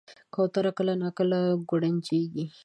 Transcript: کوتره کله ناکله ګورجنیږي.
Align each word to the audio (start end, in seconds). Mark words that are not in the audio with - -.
کوتره 0.33 0.71
کله 0.77 0.93
ناکله 1.01 1.39
ګورجنیږي. 1.69 2.45